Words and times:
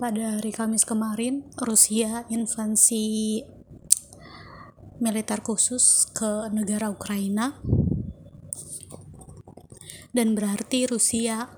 pada 0.00 0.40
hari 0.40 0.48
Kamis 0.48 0.88
kemarin 0.88 1.44
Rusia 1.60 2.24
invasi 2.32 3.44
militer 4.96 5.44
khusus 5.44 6.08
ke 6.08 6.48
negara 6.56 6.88
Ukraina 6.88 7.60
dan 10.16 10.32
berarti 10.32 10.88
Rusia 10.88 11.52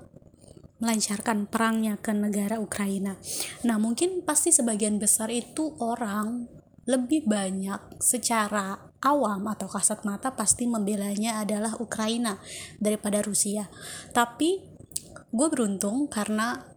melancarkan 0.82 1.46
perangnya 1.46 1.94
ke 2.02 2.10
negara 2.10 2.58
Ukraina. 2.58 3.14
Nah, 3.63 3.78
mungkin 3.78 4.26
pasti 4.26 4.51
sebagian 4.51 4.99
besar 4.99 5.31
itu 5.31 5.79
orang 5.79 6.51
lebih 6.90 7.31
banyak 7.31 8.03
secara 8.03 8.90
awam 9.06 9.47
atau 9.47 9.71
kasat 9.71 10.03
mata 10.03 10.35
pasti 10.35 10.67
membelanya 10.67 11.38
adalah 11.38 11.79
Ukraina 11.79 12.43
daripada 12.83 13.22
Rusia. 13.22 13.71
Tapi 14.11 14.67
gue 15.31 15.47
beruntung 15.47 16.11
karena 16.11 16.71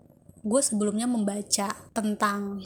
gue 0.46 0.62
sebelumnya 0.62 1.09
membaca 1.09 1.73
tentang 1.89 2.62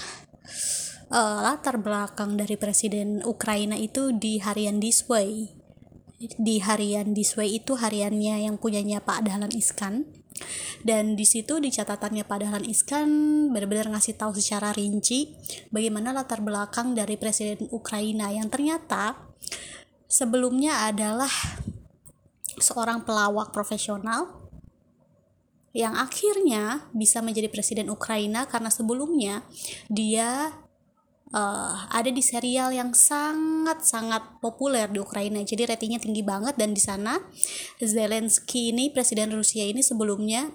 uh, 1.08 1.40
latar 1.40 1.80
belakang 1.80 2.36
dari 2.36 2.60
presiden 2.60 3.24
Ukraina 3.24 3.80
itu 3.80 4.12
di 4.12 4.44
harian 4.44 4.84
This 4.84 5.08
Way. 5.08 5.56
Di 6.20 6.60
harian 6.60 7.16
This 7.16 7.40
Way 7.40 7.64
itu 7.64 7.80
hariannya 7.80 8.44
yang 8.44 8.60
punyanya 8.60 9.00
Pak 9.00 9.24
Dahlan 9.24 9.56
Iskan. 9.56 10.04
Dan 10.84 11.20
di 11.20 11.28
situ 11.28 11.60
di 11.60 11.72
catatannya 11.72 12.24
Pak 12.24 12.38
Dahlan 12.44 12.68
Iskan 12.68 13.10
benar-benar 13.52 13.92
ngasih 13.92 14.16
tahu 14.16 14.36
secara 14.36 14.72
rinci 14.72 15.36
bagaimana 15.72 16.16
latar 16.16 16.40
belakang 16.40 16.96
dari 16.96 17.20
presiden 17.20 17.68
Ukraina 17.72 18.32
yang 18.32 18.48
ternyata 18.48 19.20
sebelumnya 20.08 20.88
adalah 20.88 21.32
seorang 22.56 23.04
pelawak 23.04 23.52
profesional 23.52 24.39
yang 25.74 25.94
akhirnya 25.94 26.90
bisa 26.96 27.22
menjadi 27.22 27.48
presiden 27.52 27.94
Ukraina 27.94 28.50
karena 28.50 28.74
sebelumnya 28.74 29.46
dia 29.86 30.50
uh, 31.34 31.76
ada 31.90 32.10
di 32.10 32.22
serial 32.26 32.74
yang 32.74 32.94
sangat-sangat 32.94 34.42
populer 34.42 34.90
di 34.90 34.98
Ukraina. 35.02 35.42
Jadi 35.46 35.70
ratingnya 35.70 36.02
tinggi 36.02 36.26
banget 36.26 36.58
dan 36.58 36.74
di 36.74 36.82
sana 36.82 37.22
Zelensky 37.78 38.74
ini 38.74 38.90
presiden 38.90 39.34
Rusia 39.34 39.66
ini 39.66 39.86
sebelumnya 39.86 40.50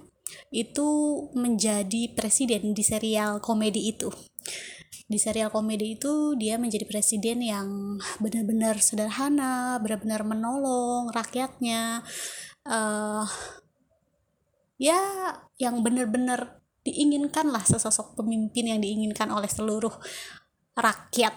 itu 0.51 0.89
menjadi 1.37 2.11
presiden 2.15 2.75
di 2.75 2.83
serial 2.83 3.39
komedi 3.39 3.91
itu. 3.95 4.11
Di 5.05 5.21
serial 5.21 5.53
komedi 5.53 6.01
itu 6.01 6.33
dia 6.35 6.57
menjadi 6.57 6.89
presiden 6.89 7.45
yang 7.45 8.01
benar-benar 8.19 8.81
sederhana, 8.81 9.77
benar-benar 9.79 10.25
menolong 10.25 11.13
rakyatnya. 11.13 12.01
Uh, 12.65 13.29
ya 14.85 15.01
yang 15.57 15.81
benar-benar 15.81 16.61
diinginkan 16.85 17.49
lah 17.49 17.65
sesosok 17.65 18.21
pemimpin 18.21 18.69
yang 18.69 18.81
diinginkan 18.85 19.33
oleh 19.33 19.49
seluruh 19.49 19.93
rakyat 20.77 21.33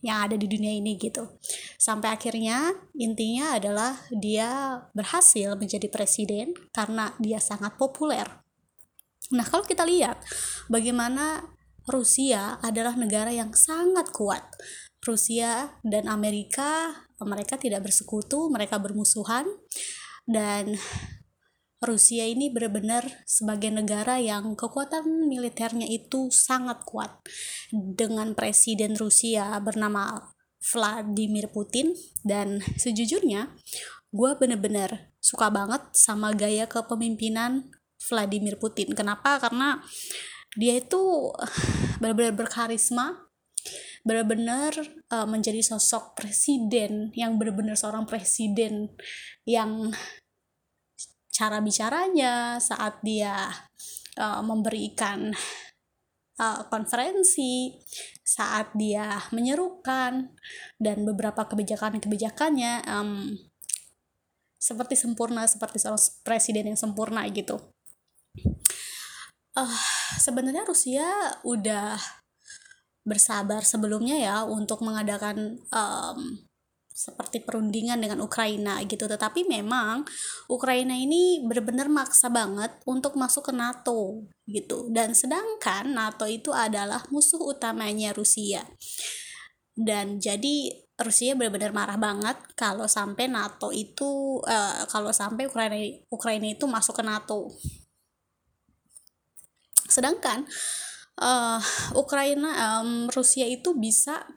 yang 0.00 0.24
ada 0.24 0.36
di 0.40 0.48
dunia 0.48 0.72
ini 0.72 0.96
gitu. 0.96 1.28
Sampai 1.76 2.16
akhirnya 2.16 2.72
intinya 2.96 3.60
adalah 3.60 4.00
dia 4.08 4.80
berhasil 4.96 5.52
menjadi 5.60 5.92
presiden 5.92 6.56
karena 6.72 7.12
dia 7.20 7.36
sangat 7.36 7.76
populer. 7.76 8.24
Nah 9.36 9.44
kalau 9.44 9.68
kita 9.68 9.84
lihat 9.84 10.16
bagaimana 10.72 11.44
Rusia 11.84 12.56
adalah 12.64 12.96
negara 12.96 13.28
yang 13.28 13.52
sangat 13.52 14.08
kuat. 14.16 14.48
Rusia 15.00 15.80
dan 15.80 16.08
Amerika 16.12 16.92
mereka 17.20 17.56
tidak 17.56 17.88
bersekutu 17.88 18.48
mereka 18.52 18.76
bermusuhan 18.80 19.48
dan 20.28 20.76
Rusia 21.80 22.28
ini 22.28 22.52
benar-benar 22.52 23.24
sebagai 23.24 23.72
negara 23.72 24.20
yang 24.20 24.52
kekuatan 24.52 25.24
militernya 25.24 25.88
itu 25.88 26.28
sangat 26.28 26.84
kuat. 26.84 27.24
Dengan 27.72 28.36
presiden 28.36 29.00
Rusia 29.00 29.56
bernama 29.64 30.32
Vladimir 30.60 31.48
Putin 31.48 31.96
dan 32.20 32.60
sejujurnya 32.76 33.56
gue 34.12 34.30
bener-bener 34.36 35.08
suka 35.24 35.48
banget 35.48 35.80
sama 35.96 36.36
gaya 36.36 36.68
kepemimpinan 36.68 37.72
Vladimir 37.96 38.60
Putin. 38.60 38.92
Kenapa? 38.92 39.40
Karena 39.40 39.80
dia 40.60 40.76
itu 40.76 41.32
benar-benar 42.00 42.36
berkarisma 42.36 43.30
benar-benar 44.00 44.72
uh, 45.12 45.28
menjadi 45.28 45.60
sosok 45.60 46.16
presiden 46.16 47.12
yang 47.12 47.36
benar-benar 47.36 47.76
seorang 47.76 48.08
presiden 48.08 48.88
yang 49.44 49.92
cara 51.40 51.64
bicaranya 51.64 52.60
saat 52.60 53.00
dia 53.00 53.48
uh, 54.20 54.44
memberikan 54.44 55.32
uh, 56.36 56.60
konferensi 56.68 57.80
saat 58.20 58.76
dia 58.76 59.16
menyerukan 59.32 60.36
dan 60.76 60.96
beberapa 61.08 61.48
kebijakan-kebijakannya 61.48 62.84
um, 62.92 63.32
seperti 64.60 65.00
sempurna 65.00 65.48
seperti 65.48 65.80
seorang 65.80 66.04
presiden 66.20 66.76
yang 66.76 66.78
sempurna 66.78 67.24
gitu. 67.32 67.56
Uh, 69.56 69.80
sebenarnya 70.20 70.68
Rusia 70.68 71.08
udah 71.48 71.96
bersabar 73.00 73.64
sebelumnya 73.64 74.20
ya 74.20 74.36
untuk 74.44 74.84
mengadakan 74.84 75.56
um, 75.72 76.36
seperti 77.00 77.40
perundingan 77.40 77.96
dengan 77.96 78.20
Ukraina 78.20 78.76
gitu. 78.84 79.08
Tetapi 79.08 79.48
memang 79.48 80.04
Ukraina 80.52 80.92
ini 80.92 81.40
benar-benar 81.40 81.88
maksa 81.88 82.28
banget 82.28 82.76
untuk 82.84 83.16
masuk 83.16 83.48
ke 83.48 83.52
NATO 83.56 84.28
gitu. 84.44 84.92
Dan 84.92 85.16
sedangkan 85.16 85.88
NATO 85.88 86.28
itu 86.28 86.52
adalah 86.52 87.00
musuh 87.08 87.40
utamanya 87.40 88.12
Rusia. 88.12 88.68
Dan 89.72 90.20
jadi 90.20 90.68
Rusia 91.00 91.32
benar-benar 91.32 91.72
marah 91.72 91.96
banget 91.96 92.36
kalau 92.52 92.84
sampai 92.84 93.24
NATO 93.32 93.72
itu 93.72 94.44
uh, 94.44 94.84
kalau 94.92 95.08
sampai 95.16 95.48
Ukraina 95.48 95.80
Ukraina 96.12 96.52
itu 96.52 96.68
masuk 96.68 97.00
ke 97.00 97.04
NATO. 97.08 97.48
Sedangkan 99.88 100.44
uh, 101.16 101.56
Ukraina 101.96 102.80
um, 102.80 103.08
Rusia 103.08 103.48
itu 103.48 103.72
bisa 103.72 104.28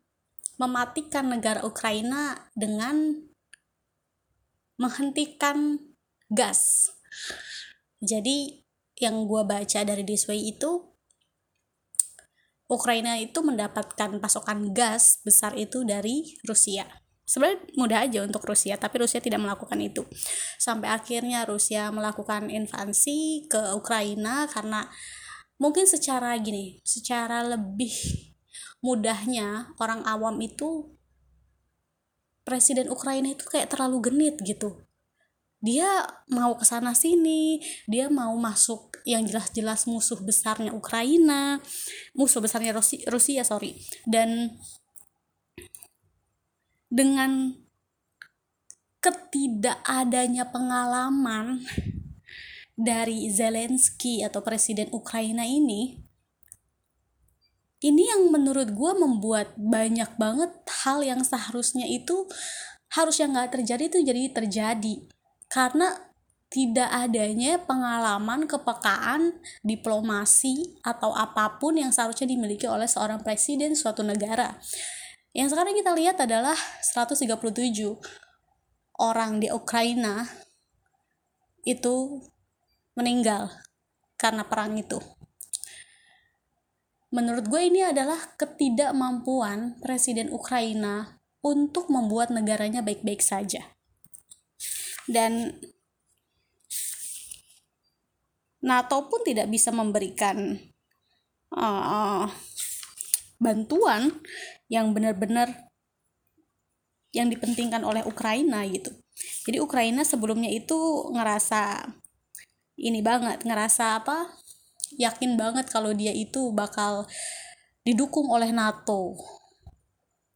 mematikan 0.63 1.27
negara 1.27 1.59
Ukraina 1.67 2.47
dengan 2.55 3.19
menghentikan 4.79 5.79
gas. 6.31 6.89
Jadi 7.99 8.63
yang 8.99 9.27
gue 9.27 9.43
baca 9.43 9.79
dari 9.83 10.03
This 10.07 10.25
Way 10.31 10.55
itu 10.55 10.93
Ukraina 12.71 13.19
itu 13.19 13.43
mendapatkan 13.43 14.17
pasokan 14.17 14.73
gas 14.73 15.21
besar 15.21 15.53
itu 15.59 15.83
dari 15.83 16.39
Rusia. 16.47 16.87
Sebenarnya 17.23 17.59
mudah 17.79 17.99
aja 18.03 18.19
untuk 18.25 18.43
Rusia, 18.43 18.75
tapi 18.75 18.99
Rusia 18.99 19.23
tidak 19.23 19.39
melakukan 19.39 19.79
itu. 19.79 20.03
Sampai 20.59 20.91
akhirnya 20.91 21.47
Rusia 21.47 21.87
melakukan 21.93 22.51
invasi 22.51 23.47
ke 23.47 23.77
Ukraina 23.77 24.49
karena 24.51 24.91
mungkin 25.55 25.87
secara 25.87 26.35
gini, 26.41 26.83
secara 26.83 27.45
lebih 27.47 28.32
mudahnya 28.83 29.71
orang 29.79 30.03
awam 30.03 30.35
itu 30.43 30.91
presiden 32.43 32.91
Ukraina 32.91 33.31
itu 33.31 33.47
kayak 33.47 33.71
terlalu 33.71 34.11
genit 34.11 34.35
gitu. 34.43 34.83
Dia 35.63 36.03
mau 36.27 36.59
ke 36.59 36.67
sana 36.67 36.91
sini 36.91 37.63
dia 37.87 38.11
mau 38.11 38.35
masuk 38.35 38.99
yang 39.07 39.23
jelas-jelas 39.23 39.87
musuh 39.87 40.19
besarnya 40.19 40.75
Ukraina 40.75 41.63
musuh 42.11 42.43
besarnya 42.43 42.75
Rusia, 42.75 42.99
Rusia 43.07 43.47
sorry. 43.47 43.79
Dan 44.03 44.59
dengan 46.91 47.55
ketidakadanya 48.99 50.51
pengalaman 50.51 51.63
dari 52.75 53.31
Zelensky 53.31 54.23
atau 54.23 54.43
presiden 54.43 54.91
Ukraina 54.91 55.47
ini 55.47 56.03
ini 57.83 58.07
yang 58.07 58.31
menurut 58.31 58.71
gue 58.71 58.91
membuat 58.95 59.51
banyak 59.59 60.15
banget 60.15 60.51
hal 60.87 61.03
yang 61.03 61.19
seharusnya 61.19 61.83
itu 61.83 62.25
harus 62.95 63.19
yang 63.19 63.35
nggak 63.35 63.59
terjadi 63.59 63.91
itu 63.91 63.99
jadi 64.07 64.21
terjadi 64.31 64.95
karena 65.51 66.13
tidak 66.53 66.85
adanya 66.85 67.57
pengalaman 67.65 68.45
kepekaan 68.45 69.41
diplomasi 69.65 70.79
atau 70.85 71.09
apa 71.11 71.57
pun 71.57 71.75
yang 71.81 71.89
seharusnya 71.89 72.29
dimiliki 72.29 72.69
oleh 72.69 72.85
seorang 72.85 73.25
presiden 73.25 73.73
suatu 73.73 74.05
negara. 74.05 74.61
Yang 75.33 75.57
sekarang 75.57 75.73
kita 75.73 75.91
lihat 75.97 76.17
adalah 76.21 76.53
137 76.85 77.25
orang 79.01 79.41
di 79.41 79.49
Ukraina 79.49 80.29
itu 81.65 82.21
meninggal 82.93 83.49
karena 84.21 84.45
perang 84.45 84.77
itu 84.77 85.01
menurut 87.13 87.45
gue 87.45 87.61
ini 87.61 87.85
adalah 87.85 88.17
ketidakmampuan 88.41 89.77
presiden 89.77 90.33
Ukraina 90.33 91.21
untuk 91.45 91.93
membuat 91.93 92.33
negaranya 92.33 92.81
baik-baik 92.81 93.21
saja. 93.21 93.61
Dan 95.05 95.61
NATO 98.63 99.05
pun 99.11 99.21
tidak 99.21 99.51
bisa 99.51 99.69
memberikan 99.69 100.57
uh, 101.53 102.25
bantuan 103.37 104.23
yang 104.71 104.95
benar-benar 104.95 105.69
yang 107.13 107.29
dipentingkan 107.29 107.85
oleh 107.85 108.01
Ukraina 108.07 108.65
gitu. 108.65 108.89
Jadi 109.45 109.61
Ukraina 109.61 110.01
sebelumnya 110.01 110.49
itu 110.49 111.11
ngerasa 111.13 111.85
ini 112.79 113.05
banget, 113.05 113.45
ngerasa 113.45 114.01
apa? 114.01 114.33
Yakin 114.99 115.35
banget 115.39 115.69
kalau 115.69 115.91
dia 115.91 116.11
itu 116.11 116.51
bakal 116.53 117.07
didukung 117.83 118.31
oleh 118.31 118.49
NATO. 118.51 119.15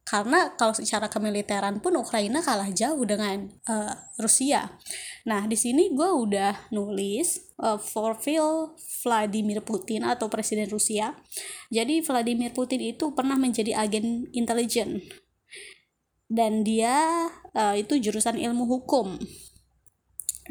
Karena 0.08 0.56
kalau 0.56 0.72
secara 0.72 1.12
kemiliteran 1.12 1.84
pun 1.84 1.92
Ukraina 2.00 2.40
kalah 2.40 2.72
jauh 2.72 3.04
dengan 3.04 3.52
uh, 3.68 3.92
Rusia. 4.16 4.80
Nah, 5.28 5.44
di 5.44 5.52
sini 5.52 5.92
gue 5.92 6.08
udah 6.08 6.72
nulis 6.72 7.52
uh, 7.60 7.76
for 7.76 8.16
Phil 8.16 8.72
Vladimir 9.04 9.60
Putin 9.60 10.08
atau 10.08 10.32
Presiden 10.32 10.72
Rusia. 10.72 11.12
Jadi 11.68 12.00
Vladimir 12.00 12.56
Putin 12.56 12.80
itu 12.96 13.12
pernah 13.12 13.36
menjadi 13.36 13.76
agen 13.76 14.32
intelijen 14.32 15.04
dan 16.28 16.60
dia 16.62 17.28
uh, 17.56 17.74
itu 17.74 17.96
jurusan 17.96 18.36
ilmu 18.36 18.68
hukum 18.68 19.16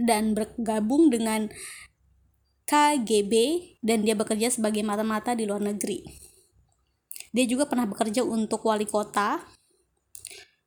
dan 0.02 0.34
bergabung 0.34 1.14
dengan 1.14 1.50
KGB 2.68 3.34
dan 3.80 4.04
dia 4.04 4.14
bekerja 4.14 4.52
sebagai 4.52 4.84
mata-mata 4.84 5.32
di 5.32 5.48
luar 5.48 5.64
negeri. 5.64 6.04
Dia 7.32 7.48
juga 7.48 7.64
pernah 7.66 7.88
bekerja 7.88 8.28
untuk 8.28 8.68
wali 8.68 8.84
kota 8.84 9.40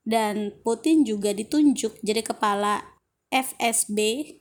dan 0.01 0.57
Putin 0.65 1.05
juga 1.05 1.37
ditunjuk 1.37 2.01
jadi 2.01 2.25
kepala 2.25 2.81
FSB 3.31 3.99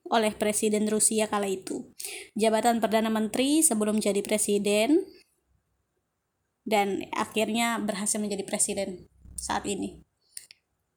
oleh 0.09 0.33
Presiden 0.33 0.89
Rusia 0.89 1.29
kala 1.29 1.45
itu. 1.45 1.93
Jabatan 2.33 2.81
Perdana 2.81 3.11
Menteri 3.11 3.61
sebelum 3.61 4.01
jadi 4.01 4.25
presiden 4.25 5.05
dan 6.65 7.05
akhirnya 7.13 7.77
berhasil 7.77 8.17
menjadi 8.17 8.41
presiden 8.47 9.05
saat 9.37 9.69
ini. 9.69 10.01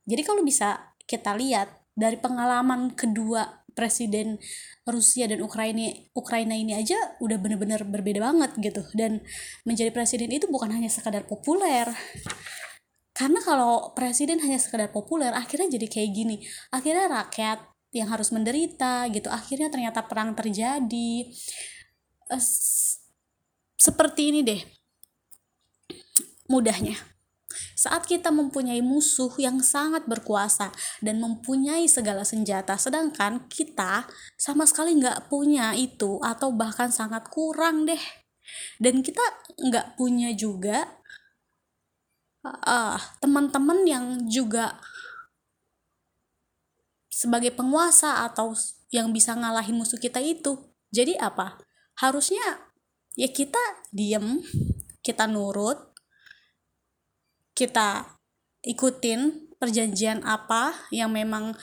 Jadi 0.09 0.23
kalau 0.25 0.41
bisa 0.41 0.97
kita 1.05 1.37
lihat 1.37 1.85
dari 1.93 2.17
pengalaman 2.17 2.97
kedua 2.97 3.62
presiden 3.73 4.41
Rusia 4.89 5.29
dan 5.29 5.41
Ukraina 5.45 5.93
Ukraina 6.17 6.57
ini 6.57 6.77
aja 6.77 6.97
udah 7.21 7.39
bener-bener 7.39 7.83
berbeda 7.85 8.21
banget 8.23 8.53
gitu. 8.61 8.83
Dan 8.97 9.21
menjadi 9.67 9.91
presiden 9.93 10.33
itu 10.33 10.49
bukan 10.49 10.73
hanya 10.73 10.89
sekadar 10.89 11.25
populer. 11.29 11.89
Karena 13.13 13.39
kalau 13.45 13.93
presiden 13.93 14.41
hanya 14.41 14.57
sekadar 14.57 14.89
populer 14.89 15.33
akhirnya 15.37 15.77
jadi 15.77 15.87
kayak 15.87 16.11
gini. 16.11 16.37
Akhirnya 16.73 17.09
rakyat 17.09 17.59
yang 17.93 18.09
harus 18.09 18.33
menderita 18.33 19.05
gitu 19.13 19.29
akhirnya 19.29 19.69
ternyata 19.69 20.01
perang 20.09 20.33
terjadi. 20.33 21.29
Seperti 23.77 24.33
ini 24.33 24.41
deh 24.41 24.63
mudahnya 26.53 27.12
saat 27.83 28.07
kita 28.07 28.31
mempunyai 28.31 28.79
musuh 28.79 29.35
yang 29.43 29.59
sangat 29.59 30.07
berkuasa 30.07 30.71
dan 31.03 31.19
mempunyai 31.19 31.91
segala 31.91 32.23
senjata, 32.23 32.79
sedangkan 32.79 33.51
kita 33.51 34.07
sama 34.39 34.71
sekali 34.71 34.95
nggak 35.03 35.27
punya 35.27 35.75
itu 35.75 36.23
atau 36.23 36.55
bahkan 36.55 36.95
sangat 36.95 37.27
kurang 37.27 37.91
deh. 37.91 37.99
Dan 38.79 39.03
kita 39.03 39.23
nggak 39.59 39.99
punya 39.99 40.31
juga 40.31 41.03
uh, 42.47 43.03
teman-teman 43.19 43.83
yang 43.83 44.07
juga 44.31 44.79
sebagai 47.11 47.51
penguasa 47.51 48.23
atau 48.23 48.55
yang 48.95 49.11
bisa 49.11 49.35
ngalahin 49.35 49.75
musuh 49.75 49.99
kita 49.99 50.23
itu. 50.23 50.55
Jadi 50.95 51.19
apa? 51.19 51.59
Harusnya 51.99 52.63
ya 53.19 53.27
kita 53.27 53.59
diem, 53.91 54.39
kita 55.03 55.27
nurut, 55.27 55.92
kita 57.53 58.19
ikutin 58.63 59.53
perjanjian 59.59 60.23
apa 60.27 60.75
yang 60.91 61.13
memang 61.15 61.55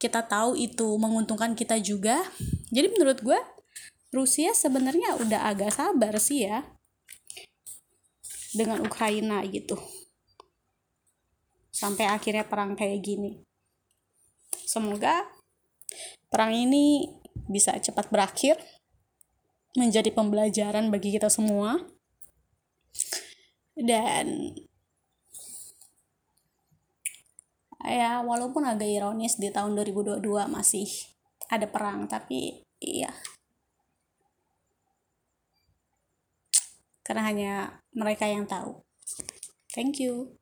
kita 0.00 0.24
tahu 0.24 0.56
itu 0.56 0.96
menguntungkan 0.96 1.52
kita 1.52 1.76
juga. 1.82 2.24
Jadi 2.72 2.88
menurut 2.96 3.20
gue 3.20 3.40
Rusia 4.10 4.50
sebenarnya 4.56 5.20
udah 5.20 5.46
agak 5.46 5.76
sabar 5.76 6.16
sih 6.18 6.48
ya 6.48 6.66
dengan 8.56 8.82
Ukraina 8.82 9.44
gitu. 9.46 9.78
Sampai 11.70 12.10
akhirnya 12.10 12.48
perang 12.48 12.74
kayak 12.74 13.00
gini. 13.04 13.44
Semoga 14.66 15.26
perang 16.30 16.54
ini 16.54 17.06
bisa 17.46 17.74
cepat 17.78 18.10
berakhir 18.10 18.58
menjadi 19.78 20.10
pembelajaran 20.10 20.90
bagi 20.90 21.14
kita 21.14 21.30
semua. 21.30 21.78
Dan 23.78 24.54
ya 27.90 28.22
walaupun 28.22 28.62
agak 28.64 28.86
ironis 28.86 29.36
di 29.36 29.50
tahun 29.50 29.74
2022 29.74 30.22
masih 30.46 30.86
ada 31.50 31.66
perang 31.66 32.06
tapi 32.06 32.62
iya. 32.78 33.10
Karena 37.02 37.26
hanya 37.26 37.54
mereka 37.90 38.30
yang 38.30 38.46
tahu. 38.46 38.86
Thank 39.74 39.98
you 39.98 40.38